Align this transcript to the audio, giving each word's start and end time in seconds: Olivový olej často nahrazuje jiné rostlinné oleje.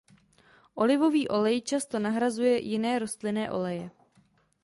Olivový 0.73 1.27
olej 1.29 1.61
často 1.61 1.99
nahrazuje 1.99 2.57
jiné 2.59 2.99
rostlinné 2.99 3.51
oleje. 3.51 3.91